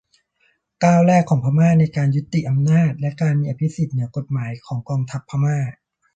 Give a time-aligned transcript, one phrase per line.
[0.83, 5.57] ก้าวแรกของพม่าในการยุติอำนาจและการมีอภิสิทธิ์เหนือกฎหมายของกองทัพพม่า